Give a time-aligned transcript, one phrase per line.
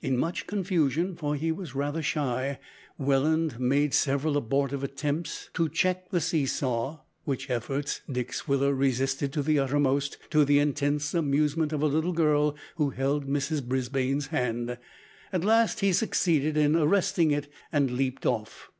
[0.00, 2.60] In much confusion for he was rather shy
[2.98, 9.32] Welland made several abortive efforts to check the see saw, which efforts Dick Swiller resisted
[9.32, 14.28] to the uttermost, to the intense amusement of a little girl who held Mrs Brisbane's
[14.28, 14.78] hand.
[15.32, 18.70] At last he succeeded in arresting it and leaped off.